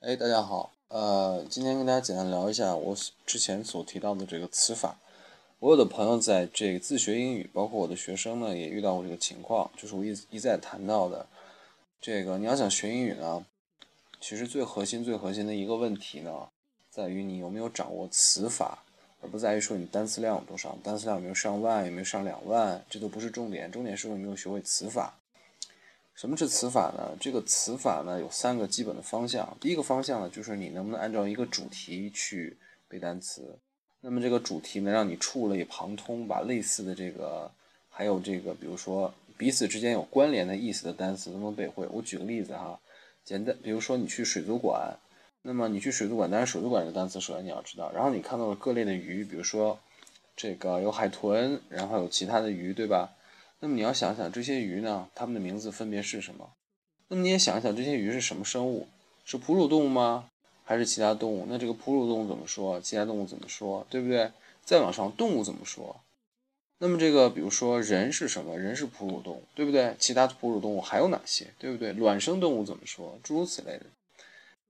[0.00, 4.96] 哎，大家好，呃，今天跟大家简单聊一下我之前所提到的这个词法。
[5.58, 11.26] 我有的朋友在这个自学英语，包括我的学生呢，也遇到过这个情况，就是我一一再谈到的
[12.00, 13.44] 这个，你要想学英语呢，
[14.20, 16.48] 其实最核心、最核心的一个问题呢，
[16.88, 18.84] 在于你有没有掌握词法，
[19.20, 25.18] 而不在于说你单词量有多少，单词量有没有上万，有没有上两万，这都不是重点，重点是有没有学会词法。
[26.18, 27.16] 什么是词法呢？
[27.20, 29.56] 这个词法呢有三个基本的方向。
[29.60, 33.56] 第一个方向呢，就是你能不能按照一个主题去背单词。
[34.00, 37.48] 那么这个主题能让你触类旁通，把类似的这个，
[37.88, 41.86] 还有这个，比如说彼此之间有关联的意思的单词都能背会。
[41.86, 42.80] 我举个例子哈，
[43.22, 44.98] 简单，比如说你去水族馆，
[45.42, 49.78] 那么你去水族馆，当然水族馆这个单词首先你要知道，然后你看到了各类的鱼，比如说
[50.34, 53.08] 这个有海豚，然后有其他的鱼，对吧？
[53.60, 56.50] 那么你要想想这些鱼呢，它们的名字分别是什么？
[57.08, 58.86] 那么你也想想这些鱼是什么生物？
[59.24, 60.28] 是哺乳动物吗？
[60.64, 61.46] 还是其他动物？
[61.48, 62.80] 那这个哺乳动物怎么说？
[62.80, 63.86] 其他动物怎么说？
[63.90, 64.30] 对不对？
[64.64, 66.00] 再往上，动物怎么说？
[66.78, 68.56] 那么这个，比如说人是什么？
[68.56, 69.96] 人是哺乳动物，对不对？
[69.98, 71.48] 其他哺乳动物还有哪些？
[71.58, 71.92] 对不对？
[71.94, 73.18] 卵生动物怎么说？
[73.24, 73.86] 诸如此类的。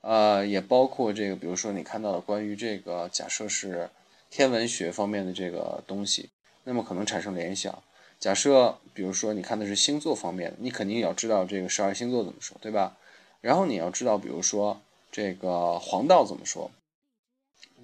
[0.00, 3.90] 呃，也包括这个，比如说你看到的关于这个，假设是
[4.30, 6.30] 天文学方面的这个东西，
[6.64, 7.82] 那么可能产生联想。
[8.20, 12.96] 假设，比如说你看的是星座方面，你肯定也要知道这个十二星座怎么说，对吧？
[13.40, 14.80] 然后你要知道，比如说
[15.12, 16.68] 这个黄道怎么说，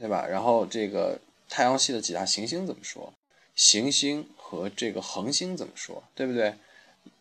[0.00, 0.26] 对吧？
[0.26, 3.12] 然后这个太阳系的几大行星怎么说？
[3.54, 6.54] 行星和这个恒星怎么说，对不对？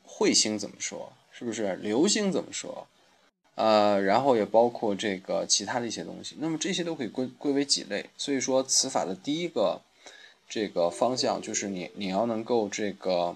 [0.08, 1.14] 彗星怎么说？
[1.32, 1.76] 是不是？
[1.76, 2.88] 流星怎么说？
[3.54, 6.36] 呃，然后也包括这个其他的一些东西。
[6.40, 8.10] 那么这些都可以归归为几类。
[8.18, 9.82] 所以说词法的第一个。
[10.48, 13.36] 这个方向就是你，你要能够这个，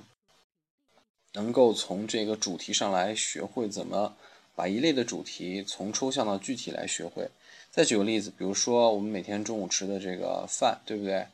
[1.34, 4.16] 能够从这个主题上来学会怎么
[4.56, 7.30] 把一类的主题从抽象到具体来学会。
[7.72, 11.28] 再举个例子，比如说我们每天中午吃的这个饭，对不对？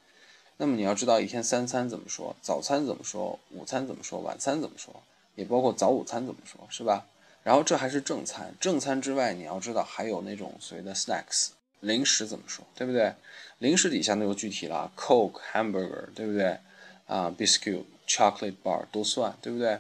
[0.57, 4.93] 那么你要知道一天三餐怎么说，早餐怎么说，午餐怎么说，晚餐怎么说，
[5.35, 7.07] 也包括早午餐怎么说，是吧？
[7.43, 11.49] 然后这还是正餐，正餐之外你要知道还有那种所谓的 snacks。
[11.83, 13.13] 零食怎么说，对不对？
[13.59, 16.57] 零食底下那就具体了，Coke、Hamburger，对不对？
[17.05, 19.79] 啊，Biscuit、Chocolate Bar 都算，对不对？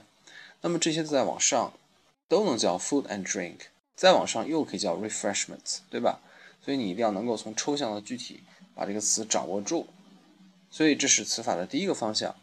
[0.61, 1.73] 那么这些再往上
[2.27, 3.59] 都能叫 Food and Drink，
[3.95, 6.19] 再往上又可以叫 Refreshments，对吧？
[6.63, 8.41] 所以你一定要能够从抽象到具体
[8.75, 9.87] 把这个词掌握住。
[10.71, 12.35] 所以这是词法的第一个方向，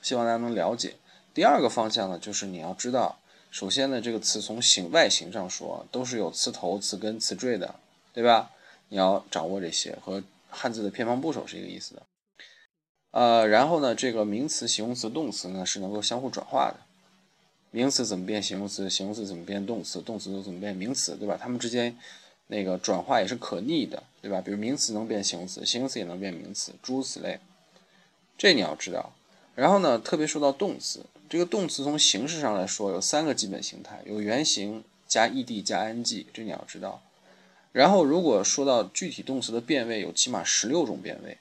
[0.00, 0.94] 希望大家能了解。
[1.34, 3.18] 第二个方向呢，就是你要知道，
[3.50, 7.74] 首先呢，这个词从形外形上说都是有词头、词根、词缀的，
[8.12, 8.50] 对吧？
[8.94, 12.02] 你要掌握这些和汉字的偏旁部首是一个意思的，
[13.10, 16.76] 呃，然后呢，这个名词、形容词、动词呢是能够相互转化的，
[17.72, 21.36] 名词怎么变形容词，形容词怎么变动词，动词又怎么变名词，对吧？
[21.36, 21.98] 它们之间
[22.46, 24.40] 那个转化也是可逆的，对吧？
[24.40, 27.40] 比如名词能变形容词，形容词也能变名词，诸如此类，
[28.38, 29.12] 这你要知道。
[29.56, 37.02] 然后呢，特别说到动词，这个动词从形式上来说有三个基本形态，有原形加 ed 加 ing，这你要知道。
[37.74, 41.36] 然后，如果说到具体动词的变位，有起码十六种变位。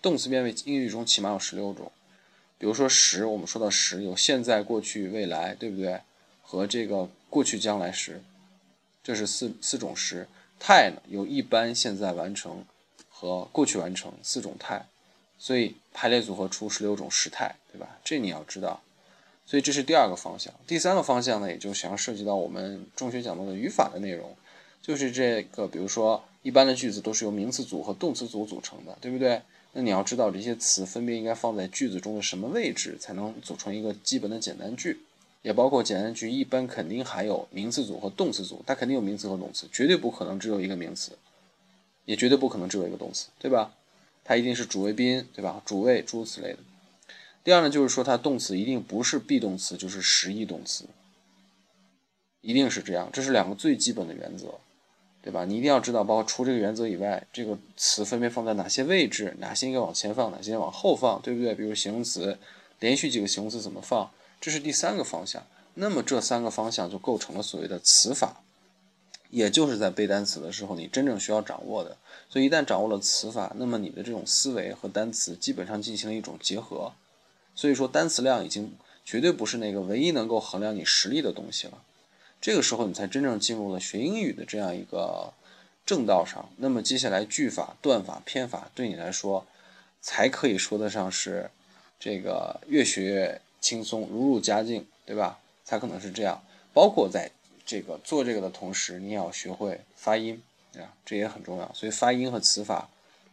[0.00, 1.90] 动词变位英语中起码有十六种。
[2.58, 6.00] 比如说时，我们说到时有现在、过去、未来，对不对？
[6.42, 8.22] 和这个过去将来时，
[9.02, 10.28] 这是四四种时。
[10.60, 12.64] 态呢，有一般、现在完成
[13.10, 14.86] 和过去完成四种态，
[15.40, 17.98] 所以排列组合出十六种时态，对吧？
[18.04, 18.80] 这你要知道。
[19.44, 20.54] 所以这是第二个方向。
[20.68, 24.36] 第三个方向呢，也就想要涉及到我们中学讲到的语法的内容。
[24.82, 29.42] 就是这个，比如说，一般的句子都是由名词组和动词组组成的，对不对？
[29.72, 35.00] 那你要知道这些词分别应该放在句子中的什么位置，才能组成一个基本的简单句。
[35.42, 41.12] 也包括简单句一般肯定还有名词组和动词组，它肯定有名词和动词，绝对不可能只有一个名词，
[42.06, 43.72] 也绝对不可能只有一个动词，对吧？
[44.24, 45.62] 它一定是主谓宾，对吧？
[45.64, 46.58] 主谓诸如此类的。
[47.44, 50.86] 第二呢，就是说它动词一定不是 be 动词，就是实义动词，
[52.40, 54.54] 一定是这样，这是两个最基本的原则。
[55.20, 55.44] 对吧？
[55.44, 61.54] 你一定要知道，包括除这个原则以外，这个词分别放在哪些位置，哪些应该往前放，哪些往后放，对不对？
[61.54, 62.38] 比如形容词，
[62.80, 64.10] 连续几个形容词怎么放，
[64.40, 65.44] 这是第三个方向。
[65.74, 68.40] 那么这三个方向就构成了所谓的词法，
[69.30, 71.96] 也就是在背单词的时候你真正需要掌握的。
[72.28, 76.92] 所以一旦掌握了词法，那么你的这种思维和单词基本上进行了一种结合。
[77.54, 78.72] 所以说单词量已经
[79.04, 81.82] 绝对不是那个唯一能够衡量你实力的东西了。
[82.40, 85.32] 这个时候你才真正进入了学英语的这样一个
[85.84, 86.48] 正道上。
[86.56, 89.46] 那么接下来句法断法篇法对你来说
[90.00, 91.50] 才可以说得上是
[91.98, 95.38] 这个越学越轻松如入佳境对吧？
[95.64, 96.42] 才可能是这样。
[96.72, 97.30] 包括在
[97.66, 100.40] 这个做这个的同时你也要学会发音
[100.74, 101.70] 啊这也很重要。
[101.74, 102.88] 所以发音和词法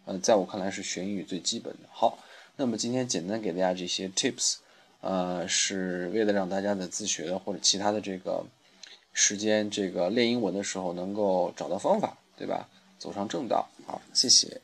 [0.05, 1.79] 呃在我看来是学英语最基本的。
[1.91, 2.17] 好
[2.55, 4.55] 那么今天简单给大家这些 tips
[5.01, 8.43] 呃是为了让大家在自学的或者其他的这个
[9.15, 12.67] 时间这个练英文的时候能够找到方法对吧？
[12.99, 13.67] 走上正道。
[13.87, 14.61] 好谢谢。